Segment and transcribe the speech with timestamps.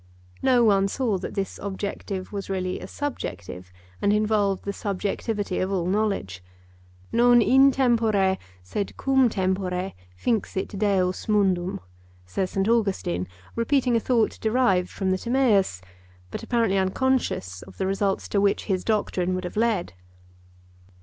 [0.41, 5.71] No one saw that this objective was really a subjective, and involved the subjectivity of
[5.71, 6.43] all knowledge.
[7.11, 11.79] 'Non in tempore sed cum tempore finxit Deus mundum,'
[12.25, 12.67] says St.
[12.67, 15.83] Augustine, repeating a thought derived from the Timaeus,
[16.31, 19.93] but apparently unconscious of the results to which his doctrine would have led.